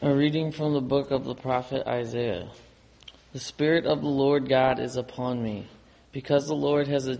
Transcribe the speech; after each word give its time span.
A 0.00 0.14
reading 0.14 0.52
from 0.52 0.74
the 0.74 0.80
book 0.80 1.10
of 1.10 1.24
the 1.24 1.34
prophet 1.34 1.84
Isaiah. 1.84 2.48
The 3.32 3.40
Spirit 3.40 3.84
of 3.84 4.00
the 4.00 4.06
Lord 4.06 4.48
God 4.48 4.78
is 4.78 4.94
upon 4.94 5.42
me, 5.42 5.66
because 6.12 6.46
the 6.46 6.54
Lord 6.54 6.86
has 6.86 7.10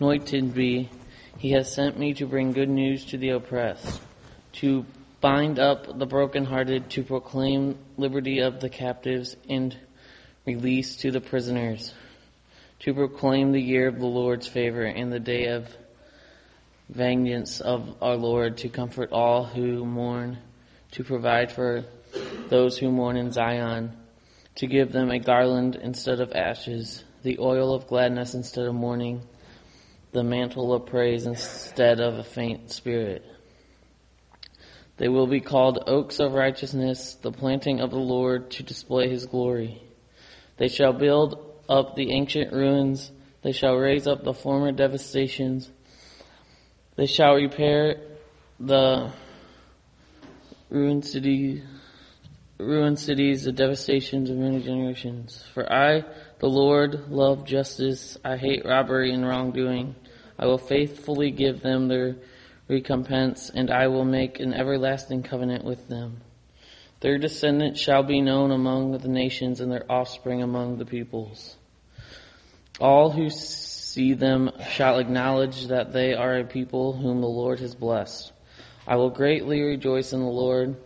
anointed 0.00 0.56
me. 0.56 0.88
He 1.36 1.50
has 1.50 1.70
sent 1.70 1.98
me 1.98 2.14
to 2.14 2.24
bring 2.24 2.52
good 2.52 2.70
news 2.70 3.04
to 3.06 3.18
the 3.18 3.28
oppressed, 3.30 4.00
to 4.54 4.86
bind 5.20 5.58
up 5.58 5.98
the 5.98 6.06
brokenhearted, 6.06 6.88
to 6.92 7.02
proclaim 7.02 7.76
liberty 7.98 8.38
of 8.38 8.60
the 8.60 8.70
captives 8.70 9.36
and 9.50 9.76
release 10.46 10.96
to 10.96 11.10
the 11.10 11.20
prisoners, 11.20 11.92
to 12.78 12.94
proclaim 12.94 13.52
the 13.52 13.60
year 13.60 13.88
of 13.88 13.98
the 13.98 14.06
Lord's 14.06 14.48
favor 14.48 14.84
and 14.84 15.12
the 15.12 15.20
day 15.20 15.48
of 15.48 15.68
vengeance 16.88 17.60
of 17.60 17.94
our 18.00 18.16
Lord, 18.16 18.56
to 18.56 18.70
comfort 18.70 19.12
all 19.12 19.44
who 19.44 19.84
mourn, 19.84 20.38
to 20.92 21.04
provide 21.04 21.52
for 21.52 21.84
those 22.48 22.78
who 22.78 22.90
mourn 22.90 23.16
in 23.16 23.32
Zion, 23.32 23.96
to 24.56 24.66
give 24.66 24.92
them 24.92 25.10
a 25.10 25.18
garland 25.18 25.76
instead 25.76 26.20
of 26.20 26.32
ashes, 26.32 27.04
the 27.22 27.38
oil 27.38 27.74
of 27.74 27.86
gladness 27.86 28.34
instead 28.34 28.66
of 28.66 28.74
mourning, 28.74 29.22
the 30.12 30.24
mantle 30.24 30.72
of 30.72 30.86
praise 30.86 31.26
instead 31.26 32.00
of 32.00 32.18
a 32.18 32.24
faint 32.24 32.70
spirit. 32.70 33.24
They 34.96 35.08
will 35.08 35.26
be 35.26 35.40
called 35.40 35.84
oaks 35.86 36.20
of 36.20 36.32
righteousness, 36.32 37.14
the 37.20 37.32
planting 37.32 37.80
of 37.80 37.90
the 37.90 37.98
Lord 37.98 38.50
to 38.52 38.62
display 38.62 39.10
his 39.10 39.26
glory. 39.26 39.82
They 40.56 40.68
shall 40.68 40.94
build 40.94 41.38
up 41.68 41.96
the 41.96 42.12
ancient 42.12 42.52
ruins. 42.52 43.10
They 43.42 43.52
shall 43.52 43.76
raise 43.76 44.06
up 44.06 44.24
the 44.24 44.32
former 44.32 44.72
devastations. 44.72 45.70
They 46.96 47.06
shall 47.06 47.34
repair 47.34 48.00
the 48.58 49.12
ruined 50.70 51.04
cities 51.04 51.62
ruined 52.58 52.98
cities, 52.98 53.44
the 53.44 53.52
devastations 53.52 54.30
of 54.30 54.36
many 54.36 54.62
generations. 54.62 55.44
For 55.54 55.70
I, 55.70 56.04
the 56.38 56.48
Lord, 56.48 57.10
love 57.10 57.44
justice. 57.44 58.16
I 58.24 58.36
hate 58.36 58.64
robbery 58.64 59.12
and 59.12 59.26
wrongdoing. 59.26 59.94
I 60.38 60.46
will 60.46 60.58
faithfully 60.58 61.30
give 61.30 61.60
them 61.60 61.88
their 61.88 62.16
recompense, 62.68 63.50
and 63.50 63.70
I 63.70 63.88
will 63.88 64.04
make 64.04 64.40
an 64.40 64.54
everlasting 64.54 65.22
covenant 65.22 65.64
with 65.64 65.88
them. 65.88 66.20
Their 67.00 67.18
descendants 67.18 67.80
shall 67.80 68.02
be 68.02 68.20
known 68.20 68.50
among 68.50 68.98
the 68.98 69.08
nations, 69.08 69.60
and 69.60 69.70
their 69.70 69.90
offspring 69.90 70.42
among 70.42 70.78
the 70.78 70.86
peoples. 70.86 71.56
All 72.80 73.10
who 73.10 73.30
see 73.30 74.14
them 74.14 74.50
shall 74.70 74.98
acknowledge 74.98 75.66
that 75.68 75.92
they 75.92 76.14
are 76.14 76.38
a 76.38 76.44
people 76.44 76.92
whom 76.92 77.20
the 77.20 77.26
Lord 77.26 77.60
has 77.60 77.74
blessed. 77.74 78.32
I 78.86 78.96
will 78.96 79.10
greatly 79.10 79.62
rejoice 79.62 80.12
in 80.12 80.20
the 80.20 80.26
Lord. 80.26 80.76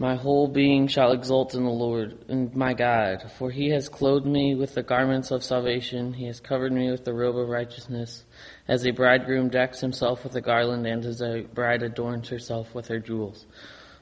My 0.00 0.14
whole 0.14 0.46
being 0.46 0.86
shall 0.86 1.10
exult 1.10 1.54
in 1.54 1.64
the 1.64 1.70
Lord, 1.70 2.24
in 2.28 2.52
my 2.54 2.72
God, 2.72 3.32
for 3.36 3.50
he 3.50 3.70
has 3.70 3.88
clothed 3.88 4.26
me 4.26 4.54
with 4.54 4.74
the 4.74 4.82
garments 4.84 5.32
of 5.32 5.42
salvation. 5.42 6.12
He 6.12 6.26
has 6.26 6.38
covered 6.38 6.72
me 6.72 6.88
with 6.88 7.04
the 7.04 7.12
robe 7.12 7.36
of 7.36 7.48
righteousness. 7.48 8.24
As 8.68 8.86
a 8.86 8.92
bridegroom 8.92 9.48
decks 9.48 9.80
himself 9.80 10.22
with 10.22 10.36
a 10.36 10.40
garland, 10.40 10.86
and 10.86 11.04
as 11.04 11.20
a 11.20 11.40
bride 11.52 11.82
adorns 11.82 12.28
herself 12.28 12.76
with 12.76 12.86
her 12.86 13.00
jewels. 13.00 13.44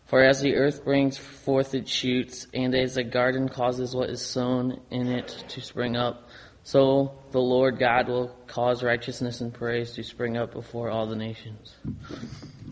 For 0.05 0.23
as 0.23 0.43
the 0.43 0.57
earth 0.57 0.85
brings 0.85 1.17
forth 1.17 1.75
its 1.75 1.91
shoots, 1.91 2.47
and 2.53 2.75
as 2.75 2.99
a 2.99 3.03
garden 3.03 3.49
causes 3.49 3.97
what 3.97 4.11
is 4.11 4.21
sown 4.21 4.79
in 4.91 5.07
it 5.07 5.45
to 5.49 5.63
spring 5.63 5.97
up, 5.97 6.29
so 6.63 7.19
the 7.31 7.41
Lord 7.41 7.79
God 7.79 8.09
will 8.09 8.37
cause 8.47 8.83
righteousness 8.83 9.41
and 9.41 9.53
praise 9.53 9.93
to 9.93 10.03
spring 10.03 10.37
up 10.37 10.53
before 10.53 10.91
all 10.91 11.07
the 11.07 11.17
nations. 11.17 11.75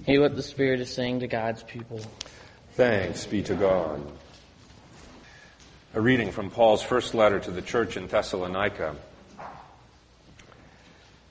Hear 0.05 0.21
what 0.21 0.37
the 0.37 0.43
Spirit 0.43 0.81
is 0.81 0.93
saying 0.93 1.21
to 1.21 1.27
God's 1.27 1.63
people. 1.63 2.01
Thanks 2.75 3.25
be 3.25 3.41
to 3.45 3.55
God. 3.55 4.03
A 5.95 6.01
reading 6.01 6.33
from 6.33 6.51
Paul's 6.51 6.83
first 6.83 7.15
letter 7.15 7.39
to 7.39 7.53
the 7.53 7.63
church 7.63 7.97
in 7.97 8.09
Thessalonica. 8.09 8.97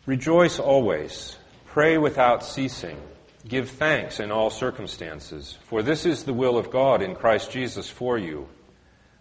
Rejoice 0.06 0.58
always, 0.58 1.36
pray 1.66 1.98
without 1.98 2.46
ceasing, 2.46 2.98
give 3.46 3.72
thanks 3.72 4.22
in 4.22 4.32
all 4.32 4.52
circumstances, 4.52 5.58
for 5.66 5.84
this 5.84 6.06
is 6.06 6.24
the 6.24 6.32
will 6.32 6.58
of 6.58 6.72
God 6.72 7.02
in 7.02 7.14
Christ 7.14 7.52
Jesus 7.52 7.90
for 7.90 8.18
you. 8.18 8.48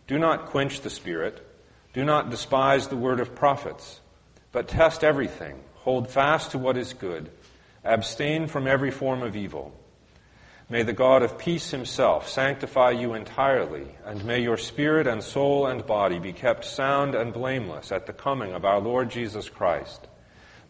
Do 0.06 0.16
not 0.16 0.46
quench 0.46 0.82
the 0.82 0.90
Spirit, 0.90 1.44
do 1.92 2.04
not 2.04 2.30
despise 2.30 2.86
the 2.86 2.96
word 2.96 3.18
of 3.18 3.34
prophets, 3.34 3.98
but 4.52 4.68
test 4.68 5.02
everything, 5.02 5.60
hold 5.74 6.08
fast 6.08 6.52
to 6.52 6.58
what 6.58 6.76
is 6.76 6.94
good, 6.94 7.30
abstain 7.84 8.46
from 8.46 8.68
every 8.68 8.92
form 8.92 9.24
of 9.24 9.34
evil. 9.34 9.74
May 10.72 10.84
the 10.84 10.94
God 10.94 11.22
of 11.22 11.36
peace 11.36 11.70
himself 11.70 12.30
sanctify 12.30 12.92
you 12.92 13.12
entirely, 13.12 13.88
and 14.06 14.24
may 14.24 14.40
your 14.40 14.56
spirit 14.56 15.06
and 15.06 15.22
soul 15.22 15.66
and 15.66 15.84
body 15.84 16.18
be 16.18 16.32
kept 16.32 16.64
sound 16.64 17.14
and 17.14 17.30
blameless 17.30 17.92
at 17.92 18.06
the 18.06 18.14
coming 18.14 18.54
of 18.54 18.64
our 18.64 18.80
Lord 18.80 19.10
Jesus 19.10 19.50
Christ. 19.50 20.08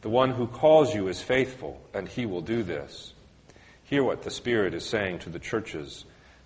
The 0.01 0.09
one 0.09 0.33
who 0.33 0.49
calls 0.49 0.93
you 0.93 1.07
is 1.07 1.23
faithful, 1.23 1.81
and 1.95 2.09
he 2.09 2.27
will 2.27 2.41
do 2.41 2.65
this. 2.65 3.13
Hear 3.85 4.03
what 4.03 4.25
the 4.25 4.33
Spirit 4.33 4.75
is 4.75 4.85
saying 4.85 5.21
to 5.21 5.31
the 5.31 5.39
churches. 5.39 6.05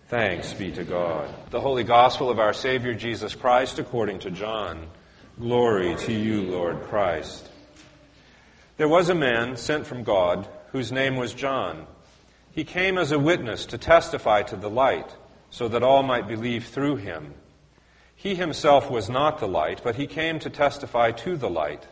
Thanks 0.09 0.53
be 0.53 0.71
to 0.73 0.85
God. 0.85 1.35
The 1.49 1.63
Holy 1.63 1.83
Gospel 1.83 2.29
of 2.29 2.39
our 2.39 2.53
Savior 2.53 2.93
Jesus 2.93 3.35
Christ 3.35 3.79
according 3.79 4.19
to 4.19 4.31
John. 4.31 4.87
Glory 5.41 5.97
to 6.01 6.13
you, 6.13 6.43
Lord 6.43 6.83
Christ. 6.83 7.49
There 8.77 8.87
was 8.87 9.09
a 9.09 9.15
man 9.15 9.57
sent 9.57 9.87
from 9.87 10.03
God 10.03 10.47
whose 10.73 10.93
name 10.93 11.17
was 11.17 11.33
John. 11.33 11.87
He 12.57 12.65
came 12.65 12.97
as 12.97 13.13
a 13.13 13.19
witness 13.19 13.67
to 13.67 13.77
testify 13.77 14.41
to 14.45 14.57
the 14.57 14.71
light, 14.71 15.15
so 15.51 15.69
that 15.69 15.83
all 15.83 16.03
might 16.03 16.27
believe 16.27 16.65
through 16.65 16.97
him. 16.97 17.35
He 18.15 18.35
himself 18.35 18.91
was 18.91 19.11
not 19.11 19.41
the 19.41 19.47
light, 19.47 19.83
but 19.85 19.97
he 19.97 20.07
came 20.07 20.39
to 20.39 20.49
testify 20.49 21.11
to 21.11 21.37
the 21.37 21.51
light. 21.51 21.87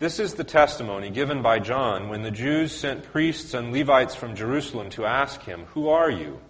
This 0.00 0.18
is 0.18 0.34
the 0.34 0.42
testimony 0.42 1.08
given 1.10 1.40
by 1.40 1.60
John 1.60 2.08
when 2.08 2.22
the 2.22 2.32
Jews 2.32 2.74
sent 2.74 3.12
priests 3.12 3.54
and 3.54 3.72
Levites 3.72 4.16
from 4.16 4.34
Jerusalem 4.34 4.90
to 4.90 5.06
ask 5.06 5.42
him, 5.42 5.66
Who 5.66 5.88
are 5.88 6.10
you? 6.10 6.40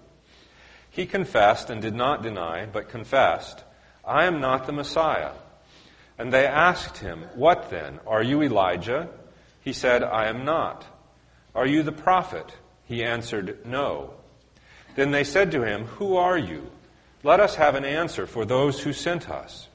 He 0.89 1.05
confessed 1.05 1.69
and 1.69 1.83
did 1.83 1.95
not 1.95 2.23
deny, 2.23 2.65
but 2.65 2.89
confessed, 2.89 3.65
I 4.03 4.25
am 4.25 4.41
not 4.41 4.65
the 4.65 4.73
Messiah. 4.73 5.33
And 6.17 6.33
they 6.33 6.47
asked 6.47 6.97
him, 6.97 7.27
What 7.35 7.69
then? 7.69 8.01
Are 8.07 8.23
you 8.23 8.43
Elijah? 8.43 9.11
He 9.61 9.75
said, 9.75 10.03
I 10.03 10.29
am 10.29 10.47
not. 10.47 10.87
Are 11.55 11.67
you 11.67 11.83
the 11.83 11.93
prophet? 11.93 12.51
He 12.91 13.05
answered, 13.05 13.65
No. 13.65 14.15
Then 14.97 15.13
they 15.13 15.23
said 15.23 15.53
to 15.53 15.63
him, 15.63 15.85
Who 15.85 16.17
are 16.17 16.37
you? 16.37 16.73
Let 17.23 17.39
us 17.39 17.55
have 17.55 17.77
an 17.77 17.85
answer 17.85 18.27
for 18.27 18.45
those 18.45 18.81
who 18.81 18.93
sent 18.93 19.31
us. 19.31 19.69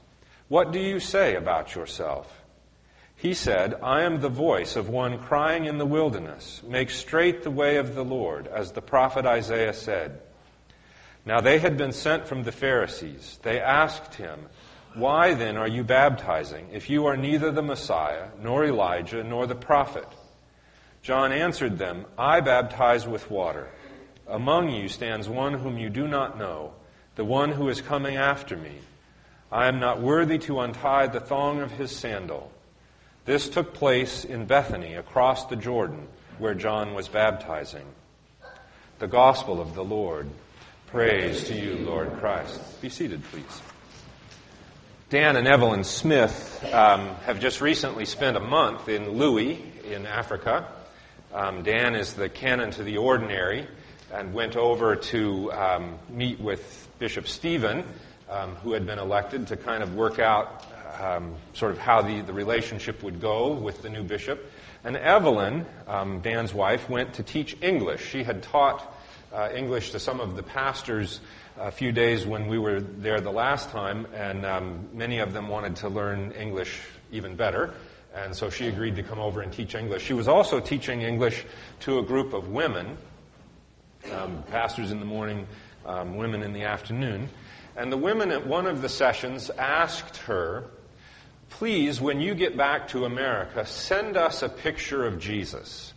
What 0.50 0.74
do 0.74 0.80
you 0.80 1.00
say 1.00 1.36
about 1.36 1.76
yourself? 1.76 2.44
He 3.16 3.34
said, 3.34 3.76
I 3.82 4.02
am 4.02 4.20
the 4.20 4.28
voice 4.28 4.76
of 4.76 4.90
one 4.90 5.18
crying 5.18 5.64
in 5.64 5.78
the 5.78 5.86
wilderness, 5.86 6.62
Make 6.68 6.90
straight 6.90 7.44
the 7.44 7.52
way 7.52 7.78
of 7.78 7.96
the 7.96 8.04
Lord, 8.04 8.48
as 8.48 8.74
the 8.74 8.82
prophet 8.82 9.26
Isaiah 9.26 9.74
said. 9.74 10.20
Now 11.24 11.40
they 11.40 11.60
had 11.60 11.78
been 11.78 11.94
sent 11.94 12.28
from 12.28 12.44
the 12.44 12.52
Pharisees. 12.52 13.40
They 13.44 13.62
asked 13.62 14.16
him, 14.16 14.48
Why 14.94 15.36
then 15.36 15.56
are 15.56 15.70
you 15.70 15.86
baptizing, 15.86 16.68
if 16.74 16.90
you 16.90 17.06
are 17.06 17.16
neither 17.16 17.50
the 17.50 17.64
Messiah, 17.64 18.28
nor 18.42 18.66
Elijah, 18.66 19.24
nor 19.24 19.48
the 19.48 19.56
prophet? 19.56 20.10
John 21.06 21.32
answered 21.32 21.78
them, 21.78 22.08
I 22.18 22.42
baptize 22.42 23.06
with 23.06 23.30
water. 23.30 23.68
Among 24.26 24.72
you 24.72 24.88
stands 24.88 25.30
one 25.30 25.54
whom 25.54 25.78
you 25.78 25.88
do 25.88 26.08
not 26.08 26.40
know, 26.40 26.74
the 27.14 27.24
one 27.24 27.52
who 27.52 27.70
is 27.70 27.80
coming 27.80 28.16
after 28.16 28.58
me. 28.58 28.72
I 29.52 29.68
am 29.68 29.80
not 29.80 30.02
worthy 30.02 30.40
to 30.40 30.62
untie 30.62 31.06
the 31.06 31.20
thong 31.20 31.62
of 31.62 31.70
his 31.70 31.96
sandal. 31.96 32.52
This 33.26 33.48
took 33.48 33.76
place 33.76 34.26
in 34.26 34.48
Bethany 34.48 34.96
across 34.96 35.46
the 35.46 35.56
Jordan, 35.56 36.08
where 36.40 36.56
John 36.56 36.96
was 36.96 37.08
baptizing. 37.08 37.86
The 38.98 39.08
Gospel 39.08 39.62
of 39.62 39.76
the 39.76 39.84
Lord. 39.84 40.28
Praise 40.88 41.44
to 41.44 41.54
you, 41.54 41.76
Lord 41.86 42.14
Christ. 42.14 42.82
Be 42.82 42.90
seated, 42.90 43.24
please. 43.26 43.62
Dan 45.12 45.36
and 45.36 45.48
Evelyn 45.48 45.84
Smith 45.84 46.68
um, 46.74 47.10
have 47.28 47.40
just 47.40 47.62
recently 47.62 48.06
spent 48.06 48.38
a 48.38 48.40
month 48.40 48.90
in 48.90 49.12
Lui 49.12 49.72
in 49.88 50.08
Africa. 50.08 50.68
Um, 51.36 51.64
Dan 51.64 51.96
is 51.96 52.14
the 52.14 52.30
canon 52.30 52.72
to 52.72 52.84
the 52.84 52.96
ordinary 52.96 53.68
and 54.14 54.34
went 54.34 54.56
over 54.56 54.96
to 54.96 55.52
um, 55.52 56.00
meet 56.10 56.40
with 56.40 56.88
Bishop 56.98 57.28
Stephen, 57.28 57.84
um, 58.30 58.56
who 58.56 58.72
had 58.72 58.86
been 58.86 59.00
elected, 59.00 59.48
to 59.48 59.58
kind 59.58 59.84
of 59.84 59.96
work 59.96 60.18
out 60.18 60.64
um, 60.98 61.36
sort 61.52 61.74
of 61.74 61.78
how 61.78 62.02
the, 62.02 62.22
the 62.22 62.32
relationship 62.32 63.04
would 63.04 63.20
go 63.20 63.52
with 63.52 63.82
the 63.82 63.90
new 63.90 64.02
bishop. 64.02 64.50
And 64.86 64.96
Evelyn, 64.96 65.66
um, 65.88 66.22
Dan's 66.22 66.54
wife, 66.54 66.90
went 66.90 67.16
to 67.16 67.24
teach 67.24 67.58
English. 67.62 68.08
She 68.08 68.24
had 68.24 68.42
taught 68.42 68.96
uh, 69.34 69.50
English 69.54 69.92
to 69.92 70.00
some 70.00 70.22
of 70.22 70.38
the 70.38 70.44
pastors 70.44 71.20
a 71.60 71.70
few 71.70 71.92
days 71.92 72.26
when 72.26 72.48
we 72.48 72.58
were 72.58 72.80
there 72.80 73.20
the 73.20 73.30
last 73.30 73.72
time, 73.72 74.08
and 74.16 74.46
um, 74.46 74.88
many 74.94 75.20
of 75.20 75.34
them 75.34 75.50
wanted 75.50 75.76
to 75.78 75.90
learn 75.90 76.32
English 76.32 76.80
even 77.12 77.36
better. 77.36 77.74
And 78.16 78.34
so 78.34 78.50
she 78.50 78.68
agreed 78.68 78.96
to 78.96 79.04
come 79.04 79.20
over 79.20 79.42
and 79.42 79.52
teach 79.52 79.76
English. 79.76 80.04
She 80.04 80.14
was 80.14 80.28
also 80.28 80.62
teaching 80.62 81.02
English 81.02 81.46
to 81.82 82.00
a 82.00 82.04
group 82.04 82.34
of 82.34 82.48
women, 82.48 82.98
um, 84.12 84.42
pastors 84.44 84.92
in 84.92 85.00
the 85.00 85.06
morning, 85.06 85.48
um, 85.86 86.16
women 86.16 86.42
in 86.42 86.54
the 86.54 86.64
afternoon. 86.64 87.28
And 87.76 87.92
the 87.92 87.98
women 87.98 88.32
at 88.32 88.48
one 88.48 88.68
of 88.68 88.82
the 88.82 88.88
sessions 88.88 89.50
asked 89.50 90.18
her, 90.18 90.70
Please, 91.50 92.02
when 92.02 92.22
you 92.22 92.36
get 92.36 92.58
back 92.58 92.88
to 92.90 93.06
America, 93.06 93.66
send 93.66 94.18
us 94.18 94.42
a 94.44 94.50
picture 94.50 95.06
of 95.06 95.20
Jesus. 95.20 95.94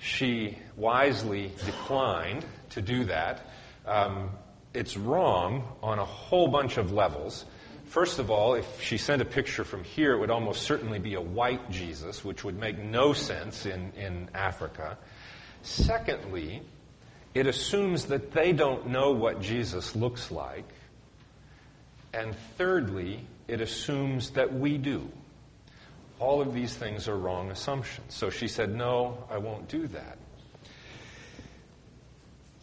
She 0.00 0.58
wisely 0.76 1.52
declined 1.64 2.44
to 2.70 2.82
do 2.82 3.04
that. 3.04 3.46
Um, 3.86 4.30
it's 4.72 4.96
wrong 4.96 5.76
on 5.82 5.98
a 5.98 6.04
whole 6.04 6.48
bunch 6.48 6.76
of 6.78 6.92
levels. 6.92 7.44
First 7.86 8.18
of 8.18 8.30
all, 8.30 8.54
if 8.54 8.82
she 8.82 8.98
sent 8.98 9.22
a 9.22 9.24
picture 9.24 9.64
from 9.64 9.84
here, 9.84 10.14
it 10.14 10.18
would 10.18 10.30
almost 10.30 10.62
certainly 10.62 10.98
be 10.98 11.14
a 11.14 11.20
white 11.20 11.70
Jesus, 11.70 12.24
which 12.24 12.42
would 12.42 12.58
make 12.58 12.78
no 12.78 13.12
sense 13.12 13.66
in, 13.66 13.92
in 13.96 14.30
Africa. 14.34 14.98
Secondly, 15.62 16.62
it 17.34 17.46
assumes 17.46 18.06
that 18.06 18.32
they 18.32 18.52
don't 18.52 18.88
know 18.88 19.12
what 19.12 19.40
Jesus 19.40 19.94
looks 19.94 20.30
like. 20.30 20.68
And 22.12 22.34
thirdly, 22.56 23.26
it 23.48 23.60
assumes 23.60 24.30
that 24.30 24.52
we 24.52 24.78
do. 24.78 25.10
All 26.20 26.40
of 26.40 26.54
these 26.54 26.74
things 26.74 27.08
are 27.08 27.16
wrong 27.16 27.50
assumptions. 27.50 28.14
So 28.14 28.30
she 28.30 28.46
said, 28.46 28.74
No, 28.74 29.24
I 29.30 29.38
won't 29.38 29.68
do 29.68 29.88
that. 29.88 30.18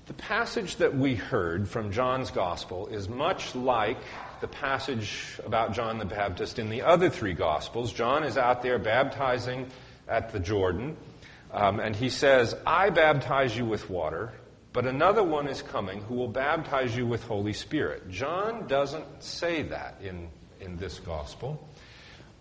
The 0.07 0.13
passage 0.13 0.77
that 0.77 0.95
we 0.95 1.15
heard 1.15 1.67
from 1.67 1.91
John's 1.91 2.31
Gospel 2.31 2.87
is 2.87 3.07
much 3.07 3.55
like 3.55 3.99
the 4.41 4.47
passage 4.47 5.39
about 5.45 5.73
John 5.73 5.99
the 5.99 6.05
Baptist 6.05 6.57
in 6.57 6.69
the 6.69 6.81
other 6.81 7.09
three 7.09 7.33
Gospels. 7.33 7.93
John 7.93 8.23
is 8.23 8.37
out 8.37 8.63
there 8.63 8.79
baptizing 8.79 9.67
at 10.07 10.31
the 10.31 10.39
Jordan, 10.39 10.97
um, 11.51 11.79
and 11.79 11.95
he 11.95 12.09
says, 12.09 12.55
I 12.65 12.89
baptize 12.89 13.55
you 13.55 13.65
with 13.65 13.89
water, 13.89 14.33
but 14.73 14.87
another 14.87 15.23
one 15.23 15.47
is 15.47 15.61
coming 15.61 16.01
who 16.01 16.15
will 16.15 16.27
baptize 16.27 16.95
you 16.95 17.05
with 17.05 17.23
Holy 17.23 17.53
Spirit. 17.53 18.09
John 18.09 18.67
doesn't 18.67 19.23
say 19.23 19.61
that 19.63 19.97
in, 20.01 20.29
in 20.59 20.75
this 20.77 20.99
Gospel, 20.99 21.67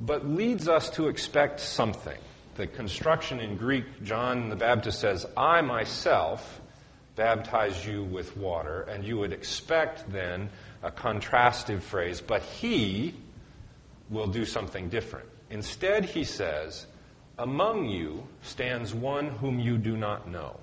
but 0.00 0.26
leads 0.26 0.68
us 0.68 0.88
to 0.90 1.08
expect 1.08 1.60
something. 1.60 2.18
The 2.56 2.66
construction 2.66 3.40
in 3.40 3.56
Greek, 3.56 4.02
John 4.04 4.48
the 4.48 4.56
Baptist 4.56 5.00
says, 5.00 5.26
I 5.36 5.60
myself 5.60 6.60
baptize 7.14 7.86
you 7.86 8.04
with 8.04 8.36
water, 8.36 8.82
and 8.82 9.04
you 9.04 9.18
would 9.18 9.32
expect 9.32 10.10
then 10.10 10.48
a 10.82 10.90
contrastive 10.90 11.82
phrase, 11.82 12.20
but 12.20 12.42
he 12.42 13.14
will 14.08 14.26
do 14.26 14.44
something 14.44 14.88
different. 14.88 15.28
Instead, 15.50 16.04
he 16.04 16.24
says, 16.24 16.86
Among 17.38 17.86
you 17.86 18.26
stands 18.42 18.94
one 18.94 19.28
whom 19.28 19.60
you 19.60 19.78
do 19.78 19.96
not 19.96 20.28
know. 20.28 20.58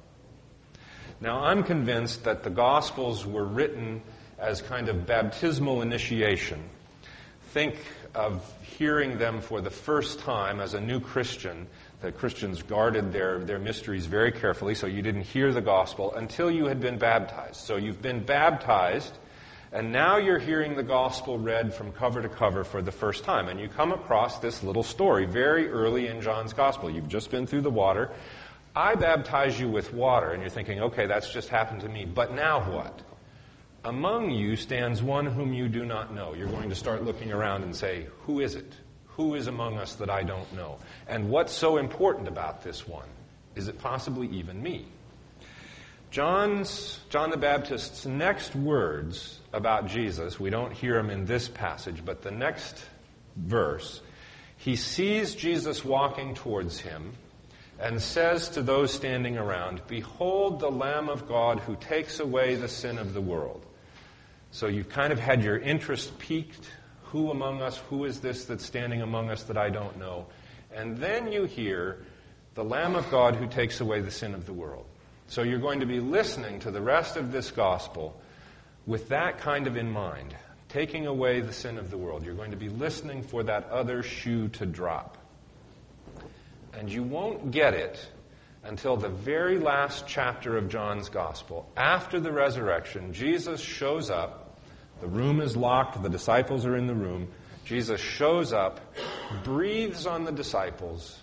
Now, 1.19 1.43
I'm 1.43 1.63
convinced 1.63 2.23
that 2.25 2.43
the 2.43 2.49
Gospels 2.49 3.25
were 3.25 3.45
written 3.45 4.01
as 4.37 4.61
kind 4.61 4.87
of 4.87 5.07
baptismal 5.07 5.81
initiation. 5.81 6.63
Think 7.49 7.77
of 8.13 8.43
hearing 8.61 9.17
them 9.17 9.41
for 9.41 9.61
the 9.61 9.71
first 9.71 10.19
time 10.19 10.59
as 10.59 10.75
a 10.75 10.81
new 10.81 10.99
Christian 10.99 11.67
the 12.01 12.11
Christians 12.11 12.61
guarded 12.61 13.11
their, 13.11 13.39
their 13.39 13.57
mysteries 13.57 14.05
very 14.05 14.31
carefully, 14.31 14.75
so 14.75 14.85
you 14.85 15.01
didn't 15.01 15.23
hear 15.23 15.51
the 15.51 15.61
gospel 15.61 16.13
until 16.13 16.51
you 16.51 16.65
had 16.65 16.79
been 16.79 16.97
baptized. 16.97 17.55
So 17.55 17.77
you've 17.77 18.01
been 18.01 18.23
baptized, 18.23 19.17
and 19.71 19.91
now 19.91 20.17
you're 20.17 20.39
hearing 20.39 20.75
the 20.75 20.83
gospel 20.83 21.37
read 21.37 21.73
from 21.73 21.91
cover 21.91 22.21
to 22.21 22.29
cover 22.29 22.63
for 22.63 22.81
the 22.81 22.91
first 22.91 23.23
time. 23.23 23.49
And 23.49 23.59
you 23.59 23.67
come 23.67 23.91
across 23.91 24.39
this 24.39 24.63
little 24.63 24.83
story 24.83 25.25
very 25.25 25.69
early 25.69 26.07
in 26.07 26.21
John's 26.21 26.53
gospel. 26.53 26.89
You've 26.89 27.09
just 27.09 27.29
been 27.29 27.45
through 27.45 27.61
the 27.61 27.69
water. 27.69 28.09
I 28.75 28.95
baptize 28.95 29.59
you 29.59 29.69
with 29.69 29.93
water, 29.93 30.31
and 30.31 30.41
you're 30.41 30.51
thinking, 30.51 30.79
okay, 30.81 31.07
that's 31.07 31.33
just 31.33 31.49
happened 31.49 31.81
to 31.81 31.89
me. 31.89 32.05
But 32.05 32.33
now 32.33 32.71
what? 32.71 33.01
Among 33.83 34.31
you 34.31 34.55
stands 34.55 35.01
one 35.01 35.25
whom 35.25 35.53
you 35.53 35.67
do 35.67 35.85
not 35.85 36.13
know. 36.13 36.33
You're 36.33 36.47
going 36.47 36.69
to 36.69 36.75
start 36.75 37.03
looking 37.03 37.31
around 37.31 37.63
and 37.63 37.75
say, 37.75 38.07
who 38.21 38.39
is 38.39 38.55
it? 38.55 38.71
Who 39.15 39.35
is 39.35 39.47
among 39.47 39.77
us 39.77 39.95
that 39.95 40.09
I 40.09 40.23
don't 40.23 40.51
know? 40.53 40.77
And 41.07 41.29
what's 41.29 41.51
so 41.51 41.77
important 41.77 42.27
about 42.27 42.63
this 42.63 42.87
one? 42.87 43.07
Is 43.55 43.67
it 43.67 43.79
possibly 43.79 44.27
even 44.27 44.61
me? 44.61 44.85
John's, 46.11 46.99
John 47.09 47.31
the 47.31 47.37
Baptist's 47.37 48.05
next 48.05 48.55
words 48.55 49.39
about 49.57 49.87
Jesus, 49.87 50.39
we 50.39 50.49
don't 50.49 50.71
hear 50.71 50.97
him 50.97 51.09
in 51.09 51.25
this 51.25 51.47
passage, 51.49 52.05
but 52.05 52.21
the 52.21 52.31
next 52.31 52.83
verse, 53.35 54.01
he 54.57 54.75
sees 54.75 55.35
Jesus 55.35 55.83
walking 55.83 56.33
towards 56.33 56.79
him 56.79 57.13
and 57.79 58.01
says 58.01 58.49
to 58.49 58.61
those 58.61 58.91
standing 58.91 59.37
around, 59.37 59.81
Behold 59.87 60.59
the 60.59 60.71
Lamb 60.71 61.09
of 61.09 61.27
God 61.27 61.59
who 61.59 61.75
takes 61.75 62.19
away 62.19 62.55
the 62.55 62.67
sin 62.67 62.97
of 62.97 63.13
the 63.13 63.21
world. 63.21 63.65
So 64.51 64.67
you've 64.67 64.89
kind 64.89 65.13
of 65.13 65.19
had 65.19 65.43
your 65.43 65.57
interest 65.57 66.17
piqued 66.17 66.69
who 67.03 67.31
among 67.31 67.61
us, 67.61 67.77
who 67.89 68.05
is 68.05 68.19
this 68.19 68.45
that's 68.45 68.65
standing 68.65 69.01
among 69.01 69.29
us 69.29 69.43
that 69.43 69.57
I 69.57 69.69
don't 69.69 69.97
know? 69.97 70.25
And 70.73 70.97
then 70.97 71.31
you 71.31 71.45
hear 71.45 72.05
the 72.53 72.63
Lamb 72.63 72.95
of 72.95 73.09
God 73.09 73.35
who 73.35 73.47
takes 73.47 73.79
away 73.79 74.01
the 74.01 74.11
sin 74.11 74.33
of 74.33 74.45
the 74.45 74.53
world. 74.53 74.85
So 75.27 75.43
you're 75.43 75.59
going 75.59 75.81
to 75.81 75.85
be 75.85 75.99
listening 75.99 76.59
to 76.61 76.71
the 76.71 76.81
rest 76.81 77.17
of 77.17 77.31
this 77.31 77.51
gospel 77.51 78.19
with 78.87 79.09
that 79.09 79.37
kind 79.37 79.67
of 79.67 79.77
in 79.77 79.91
mind, 79.91 80.35
taking 80.69 81.05
away 81.05 81.41
the 81.41 81.53
sin 81.53 81.77
of 81.77 81.91
the 81.91 81.97
world. 81.97 82.25
You're 82.25 82.33
going 82.33 82.51
to 82.51 82.57
be 82.57 82.69
listening 82.69 83.21
for 83.21 83.43
that 83.43 83.69
other 83.69 84.01
shoe 84.01 84.47
to 84.49 84.65
drop. 84.65 85.17
And 86.73 86.91
you 86.91 87.03
won't 87.03 87.51
get 87.51 87.75
it 87.75 88.03
until 88.63 88.97
the 88.97 89.09
very 89.09 89.59
last 89.59 90.05
chapter 90.07 90.57
of 90.57 90.69
John's 90.69 91.09
gospel. 91.09 91.69
After 91.77 92.19
the 92.19 92.31
resurrection, 92.31 93.13
Jesus 93.13 93.61
shows 93.61 94.09
up 94.09 94.47
the 94.99 95.07
room 95.07 95.41
is 95.41 95.55
locked, 95.55 96.01
the 96.01 96.09
disciples 96.09 96.65
are 96.65 96.75
in 96.75 96.87
the 96.87 96.95
room. 96.95 97.27
Jesus 97.65 98.01
shows 98.01 98.51
up, 98.51 98.79
breathes 99.43 100.07
on 100.07 100.23
the 100.23 100.31
disciples, 100.31 101.19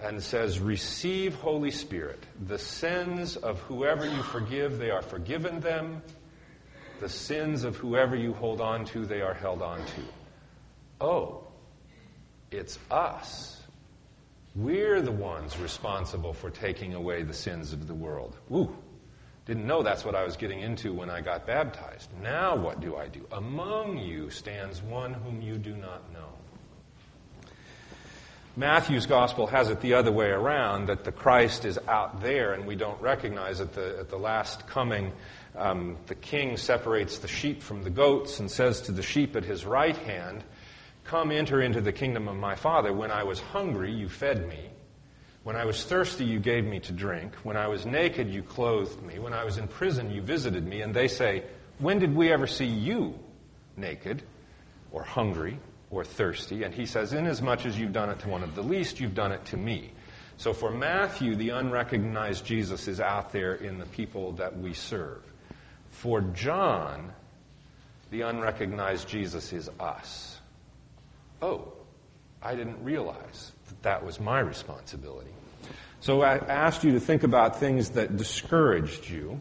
and 0.00 0.22
says, 0.22 0.60
Receive 0.60 1.34
Holy 1.34 1.72
Spirit. 1.72 2.22
The 2.46 2.58
sins 2.58 3.36
of 3.36 3.58
whoever 3.62 4.06
you 4.06 4.22
forgive, 4.22 4.78
they 4.78 4.90
are 4.90 5.02
forgiven 5.02 5.60
them. 5.60 6.02
The 7.00 7.08
sins 7.08 7.64
of 7.64 7.76
whoever 7.76 8.16
you 8.16 8.32
hold 8.32 8.60
on 8.60 8.84
to, 8.86 9.06
they 9.06 9.20
are 9.20 9.34
held 9.34 9.62
on 9.62 9.78
to. 9.78 10.02
Oh, 11.00 11.46
it's 12.50 12.78
us. 12.90 13.62
We're 14.56 15.00
the 15.00 15.12
ones 15.12 15.56
responsible 15.58 16.32
for 16.32 16.50
taking 16.50 16.94
away 16.94 17.22
the 17.22 17.34
sins 17.34 17.72
of 17.72 17.86
the 17.86 17.94
world. 17.94 18.36
Ooh, 18.50 18.76
didn't 19.46 19.66
know 19.66 19.82
that's 19.82 20.04
what 20.04 20.14
I 20.14 20.24
was 20.24 20.36
getting 20.36 20.60
into 20.60 20.92
when 20.92 21.08
I 21.08 21.20
got 21.20 21.46
baptized. 21.46 22.10
Now 22.20 22.56
what 22.56 22.80
do 22.80 22.96
I 22.96 23.08
do? 23.08 23.24
Among 23.30 23.98
you 23.98 24.30
stands 24.30 24.82
one 24.82 25.14
whom 25.14 25.40
you 25.40 25.56
do 25.56 25.76
not 25.76 26.12
know. 26.12 26.28
Matthew's 28.56 29.06
gospel 29.06 29.46
has 29.46 29.70
it 29.70 29.80
the 29.80 29.94
other 29.94 30.10
way 30.10 30.30
around 30.30 30.88
that 30.88 31.04
the 31.04 31.12
Christ 31.12 31.64
is 31.64 31.78
out 31.86 32.20
there 32.20 32.54
and 32.54 32.66
we 32.66 32.74
don't 32.74 33.00
recognize 33.00 33.60
it. 33.60 33.72
The, 33.72 34.00
at 34.00 34.08
the 34.08 34.18
last 34.18 34.66
coming, 34.66 35.12
um, 35.58 35.96
the 36.06 36.14
king 36.14 36.56
separates 36.56 37.18
the 37.18 37.28
sheep 37.28 37.62
from 37.62 37.82
the 37.82 37.90
goats 37.90 38.40
and 38.40 38.50
says 38.50 38.80
to 38.82 38.92
the 38.92 39.02
sheep 39.02 39.36
at 39.36 39.44
his 39.44 39.64
right 39.64 39.96
hand, 39.96 40.44
Come 41.04 41.30
enter 41.30 41.62
into 41.62 41.80
the 41.80 41.92
kingdom 41.92 42.28
of 42.28 42.36
my 42.36 42.54
Father. 42.54 42.92
When 42.92 43.10
I 43.10 43.24
was 43.24 43.40
hungry, 43.40 43.92
you 43.92 44.08
fed 44.08 44.46
me. 44.46 44.68
When 45.42 45.56
I 45.56 45.64
was 45.64 45.82
thirsty, 45.84 46.26
you 46.26 46.38
gave 46.38 46.64
me 46.64 46.80
to 46.80 46.92
drink. 46.92 47.34
When 47.36 47.56
I 47.56 47.68
was 47.68 47.86
naked, 47.86 48.28
you 48.28 48.42
clothed 48.42 49.02
me. 49.02 49.18
When 49.18 49.32
I 49.32 49.44
was 49.44 49.56
in 49.56 49.68
prison, 49.68 50.10
you 50.10 50.20
visited 50.20 50.66
me. 50.66 50.82
And 50.82 50.94
they 50.94 51.08
say, 51.08 51.44
When 51.78 51.98
did 51.98 52.14
we 52.14 52.30
ever 52.30 52.46
see 52.46 52.66
you 52.66 53.18
naked 53.76 54.22
or 54.92 55.02
hungry 55.02 55.58
or 55.90 56.04
thirsty? 56.04 56.64
And 56.64 56.74
he 56.74 56.84
says, 56.84 57.14
Inasmuch 57.14 57.64
as 57.64 57.78
you've 57.78 57.94
done 57.94 58.10
it 58.10 58.18
to 58.20 58.28
one 58.28 58.42
of 58.42 58.54
the 58.54 58.62
least, 58.62 59.00
you've 59.00 59.14
done 59.14 59.32
it 59.32 59.44
to 59.46 59.56
me. 59.56 59.92
So 60.36 60.52
for 60.52 60.70
Matthew, 60.70 61.34
the 61.34 61.50
unrecognized 61.50 62.44
Jesus 62.44 62.86
is 62.86 63.00
out 63.00 63.32
there 63.32 63.54
in 63.54 63.78
the 63.78 63.86
people 63.86 64.32
that 64.32 64.56
we 64.58 64.74
serve. 64.74 65.22
For 65.90 66.20
John, 66.20 67.12
the 68.10 68.22
unrecognized 68.22 69.08
Jesus 69.08 69.52
is 69.52 69.68
us. 69.80 70.38
Oh, 71.42 71.72
I 72.42 72.54
didn't 72.54 72.82
realize 72.82 73.52
that 73.68 73.82
that 73.82 74.04
was 74.04 74.20
my 74.20 74.40
responsibility. 74.40 75.30
So 76.00 76.22
I 76.22 76.36
asked 76.36 76.84
you 76.84 76.92
to 76.92 77.00
think 77.00 77.24
about 77.24 77.58
things 77.58 77.90
that 77.90 78.16
discouraged 78.16 79.08
you. 79.08 79.40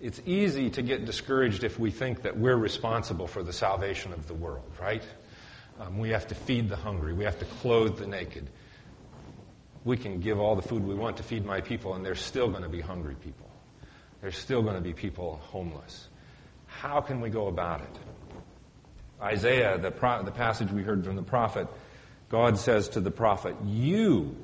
It's 0.00 0.20
easy 0.24 0.70
to 0.70 0.82
get 0.82 1.04
discouraged 1.04 1.64
if 1.64 1.78
we 1.78 1.90
think 1.90 2.22
that 2.22 2.36
we're 2.36 2.56
responsible 2.56 3.26
for 3.26 3.42
the 3.42 3.52
salvation 3.52 4.12
of 4.12 4.26
the 4.26 4.34
world, 4.34 4.70
right? 4.80 5.02
Um, 5.80 5.98
we 5.98 6.10
have 6.10 6.26
to 6.28 6.34
feed 6.34 6.68
the 6.68 6.76
hungry. 6.76 7.12
We 7.12 7.24
have 7.24 7.38
to 7.38 7.44
clothe 7.44 7.98
the 7.98 8.06
naked. 8.06 8.48
We 9.84 9.96
can 9.96 10.20
give 10.20 10.40
all 10.40 10.56
the 10.56 10.62
food 10.62 10.82
we 10.82 10.94
want 10.94 11.18
to 11.18 11.22
feed 11.22 11.44
my 11.44 11.60
people, 11.60 11.94
and 11.94 12.04
there's 12.04 12.20
still 12.20 12.48
going 12.48 12.62
to 12.62 12.68
be 12.68 12.80
hungry 12.80 13.14
people. 13.22 13.48
There's 14.20 14.36
still 14.36 14.62
going 14.62 14.76
to 14.76 14.80
be 14.80 14.92
people 14.92 15.40
homeless. 15.44 16.08
How 16.66 17.00
can 17.00 17.20
we 17.20 17.30
go 17.30 17.48
about 17.48 17.80
it? 17.80 17.98
Isaiah, 19.20 19.78
the, 19.78 19.90
pro- 19.90 20.22
the 20.22 20.30
passage 20.30 20.70
we 20.70 20.82
heard 20.82 21.04
from 21.04 21.16
the 21.16 21.22
prophet, 21.22 21.68
God 22.28 22.58
says 22.58 22.88
to 22.90 23.00
the 23.00 23.10
prophet, 23.10 23.56
You 23.64 24.36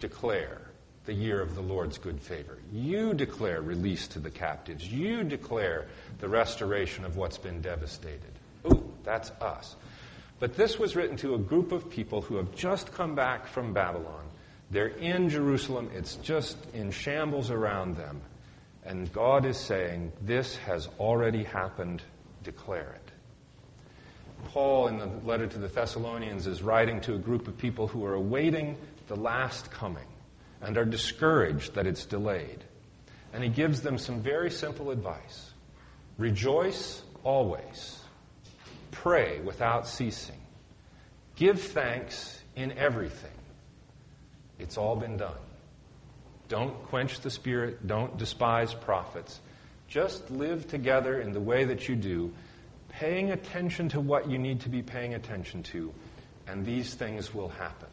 declare 0.00 0.62
the 1.04 1.14
year 1.14 1.40
of 1.40 1.54
the 1.54 1.60
Lord's 1.60 1.98
good 1.98 2.20
favor. 2.20 2.58
You 2.72 3.14
declare 3.14 3.62
release 3.62 4.08
to 4.08 4.18
the 4.18 4.30
captives. 4.30 4.86
You 4.86 5.24
declare 5.24 5.86
the 6.18 6.28
restoration 6.28 7.04
of 7.04 7.16
what's 7.16 7.38
been 7.38 7.62
devastated. 7.62 8.32
Ooh, 8.66 8.92
that's 9.04 9.30
us. 9.40 9.76
But 10.38 10.54
this 10.54 10.78
was 10.78 10.94
written 10.94 11.16
to 11.18 11.34
a 11.34 11.38
group 11.38 11.72
of 11.72 11.88
people 11.88 12.20
who 12.20 12.36
have 12.36 12.54
just 12.54 12.92
come 12.92 13.14
back 13.14 13.46
from 13.46 13.72
Babylon. 13.72 14.24
They're 14.70 14.88
in 14.88 15.30
Jerusalem. 15.30 15.90
It's 15.94 16.16
just 16.16 16.58
in 16.74 16.90
shambles 16.90 17.50
around 17.50 17.96
them. 17.96 18.20
And 18.88 19.12
God 19.12 19.44
is 19.44 19.58
saying, 19.58 20.12
This 20.22 20.56
has 20.56 20.88
already 20.98 21.44
happened. 21.44 22.02
Declare 22.42 22.96
it. 22.96 23.12
Paul, 24.46 24.88
in 24.88 24.96
the 24.96 25.10
letter 25.26 25.46
to 25.46 25.58
the 25.58 25.68
Thessalonians, 25.68 26.46
is 26.46 26.62
writing 26.62 27.02
to 27.02 27.14
a 27.14 27.18
group 27.18 27.48
of 27.48 27.58
people 27.58 27.86
who 27.86 28.06
are 28.06 28.14
awaiting 28.14 28.78
the 29.06 29.16
last 29.16 29.70
coming 29.70 30.06
and 30.62 30.78
are 30.78 30.86
discouraged 30.86 31.74
that 31.74 31.86
it's 31.86 32.06
delayed. 32.06 32.64
And 33.34 33.44
he 33.44 33.50
gives 33.50 33.82
them 33.82 33.98
some 33.98 34.22
very 34.22 34.50
simple 34.50 34.90
advice 34.90 35.52
Rejoice 36.16 37.02
always, 37.24 38.00
pray 38.90 39.40
without 39.40 39.86
ceasing, 39.86 40.40
give 41.36 41.60
thanks 41.60 42.40
in 42.56 42.72
everything. 42.72 43.30
It's 44.58 44.78
all 44.78 44.96
been 44.96 45.18
done. 45.18 45.47
Don't 46.48 46.82
quench 46.84 47.20
the 47.20 47.30
spirit, 47.30 47.86
don't 47.86 48.16
despise 48.16 48.72
prophets. 48.72 49.40
Just 49.86 50.30
live 50.30 50.66
together 50.66 51.20
in 51.20 51.32
the 51.32 51.40
way 51.40 51.64
that 51.64 51.88
you 51.88 51.96
do, 51.96 52.32
paying 52.88 53.30
attention 53.30 53.88
to 53.90 54.00
what 54.00 54.30
you 54.30 54.38
need 54.38 54.60
to 54.62 54.68
be 54.68 54.82
paying 54.82 55.14
attention 55.14 55.62
to, 55.64 55.92
and 56.46 56.64
these 56.64 56.94
things 56.94 57.34
will 57.34 57.48
happen. 57.48 57.88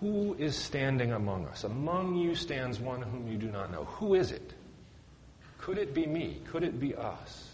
Who 0.00 0.34
is 0.34 0.56
standing 0.56 1.12
among 1.12 1.46
us? 1.46 1.64
Among 1.64 2.16
you 2.16 2.34
stands 2.34 2.78
one 2.80 3.00
whom 3.02 3.28
you 3.28 3.38
do 3.38 3.50
not 3.50 3.70
know. 3.70 3.84
Who 3.84 4.14
is 4.14 4.32
it? 4.32 4.52
Could 5.58 5.78
it 5.78 5.94
be 5.94 6.06
me? 6.06 6.40
Could 6.50 6.62
it 6.62 6.78
be 6.78 6.94
us? 6.94 7.50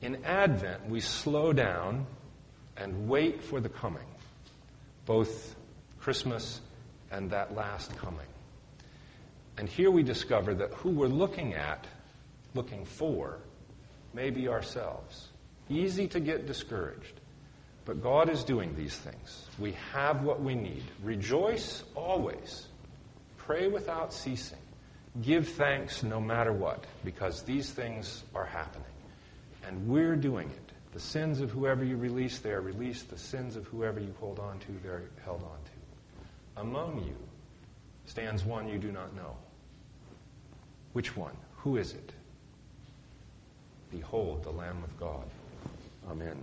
In 0.00 0.24
Advent, 0.24 0.88
we 0.88 1.00
slow 1.00 1.52
down 1.52 2.06
and 2.76 3.08
wait 3.08 3.42
for 3.42 3.60
the 3.60 3.68
coming, 3.68 4.06
both 5.06 5.56
Christmas 5.98 6.60
and 7.10 7.30
that 7.30 7.54
last 7.54 7.96
coming. 7.96 8.26
And 9.56 9.68
here 9.68 9.90
we 9.90 10.02
discover 10.02 10.54
that 10.54 10.72
who 10.74 10.90
we're 10.90 11.06
looking 11.06 11.54
at, 11.54 11.86
looking 12.54 12.84
for, 12.84 13.38
may 14.12 14.30
be 14.30 14.48
ourselves. 14.48 15.28
Easy 15.68 16.08
to 16.08 16.20
get 16.20 16.46
discouraged. 16.46 17.20
But 17.84 18.02
God 18.02 18.30
is 18.30 18.44
doing 18.44 18.74
these 18.76 18.96
things. 18.96 19.46
We 19.58 19.72
have 19.92 20.22
what 20.22 20.40
we 20.40 20.54
need. 20.54 20.84
Rejoice 21.02 21.84
always. 21.94 22.66
Pray 23.36 23.68
without 23.68 24.12
ceasing. 24.12 24.58
Give 25.22 25.46
thanks 25.46 26.02
no 26.02 26.20
matter 26.20 26.52
what, 26.52 26.84
because 27.04 27.42
these 27.42 27.70
things 27.70 28.24
are 28.34 28.46
happening. 28.46 28.86
And 29.66 29.86
we're 29.86 30.16
doing 30.16 30.48
it. 30.48 30.72
The 30.92 31.00
sins 31.00 31.40
of 31.40 31.50
whoever 31.50 31.84
you 31.84 31.96
release, 31.96 32.38
they 32.38 32.52
are 32.52 32.60
released. 32.60 33.10
The 33.10 33.18
sins 33.18 33.56
of 33.56 33.66
whoever 33.66 34.00
you 34.00 34.14
hold 34.18 34.38
on 34.38 34.58
to, 34.60 34.72
they're 34.82 35.02
held 35.24 35.42
on 35.42 35.58
to. 35.64 35.73
Among 36.56 37.02
you 37.04 37.16
stands 38.06 38.44
one 38.44 38.68
you 38.68 38.78
do 38.78 38.92
not 38.92 39.14
know. 39.16 39.36
Which 40.92 41.16
one? 41.16 41.36
Who 41.56 41.76
is 41.76 41.92
it? 41.92 42.12
Behold 43.90 44.44
the 44.44 44.50
Lamb 44.50 44.82
of 44.84 44.98
God. 44.98 45.24
Amen. 46.10 46.36